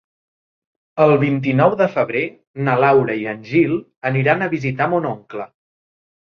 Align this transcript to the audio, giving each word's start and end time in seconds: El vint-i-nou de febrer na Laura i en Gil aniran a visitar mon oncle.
El 1.03 1.13
vint-i-nou 1.23 1.75
de 1.81 1.89
febrer 1.97 2.25
na 2.69 2.79
Laura 2.85 3.19
i 3.21 3.29
en 3.35 3.47
Gil 3.53 3.79
aniran 4.13 4.43
a 4.43 4.51
visitar 4.59 4.93
mon 4.97 5.11
oncle. 5.15 5.51